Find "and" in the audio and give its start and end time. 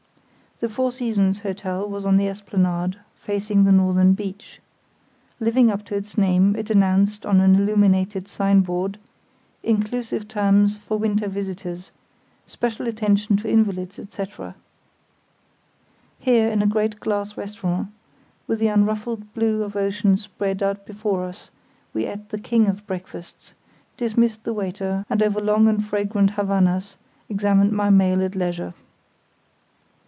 25.09-25.23, 25.67-25.83